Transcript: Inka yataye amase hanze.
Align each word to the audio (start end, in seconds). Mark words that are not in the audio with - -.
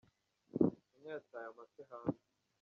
Inka 0.95 1.09
yataye 1.15 1.47
amase 1.51 1.81
hanze. 1.89 2.23